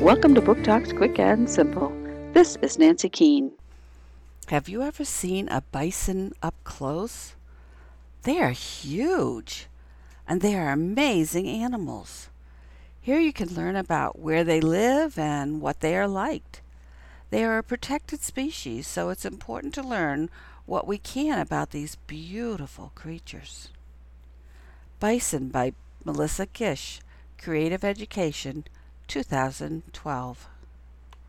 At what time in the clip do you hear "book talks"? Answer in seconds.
0.40-0.92